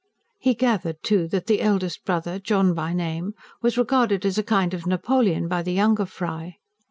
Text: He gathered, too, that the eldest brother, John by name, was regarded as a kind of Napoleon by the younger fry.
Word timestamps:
He 0.39 0.55
gathered, 0.55 1.03
too, 1.03 1.27
that 1.27 1.45
the 1.45 1.61
eldest 1.61 2.05
brother, 2.05 2.39
John 2.39 2.73
by 2.73 2.91
name, 2.91 3.35
was 3.61 3.77
regarded 3.77 4.25
as 4.25 4.39
a 4.39 4.43
kind 4.43 4.73
of 4.73 4.87
Napoleon 4.87 5.47
by 5.47 5.61
the 5.61 5.73
younger 5.73 6.07
fry. 6.07 6.55